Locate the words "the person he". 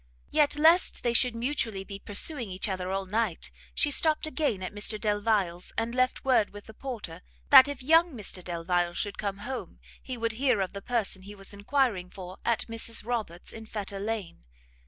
10.73-11.35